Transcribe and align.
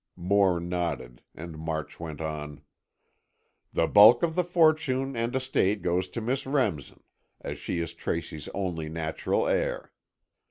Moore 0.15 0.59
nodded, 0.59 1.21
and 1.35 1.59
March 1.59 1.99
went 1.99 2.19
on: 2.21 2.61
"The 3.71 3.85
bulk 3.85 4.23
of 4.23 4.33
the 4.33 4.43
fortune 4.43 5.15
and 5.15 5.35
estate 5.35 5.83
goes 5.83 6.07
to 6.07 6.21
Miss 6.21 6.47
Remsen, 6.47 7.03
as 7.41 7.59
she 7.59 7.77
is 7.77 7.93
Tracy's 7.93 8.49
only 8.55 8.89
natural 8.89 9.47
heir. 9.47 9.91